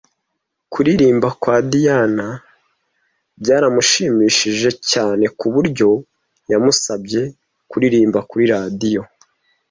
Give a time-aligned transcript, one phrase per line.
[0.71, 2.27] Kuririmba kwa Diana
[3.41, 5.89] byaramushimishije cyane ku buryo
[6.51, 7.21] yamusabye
[7.69, 9.01] kuririmba kuri radiyo.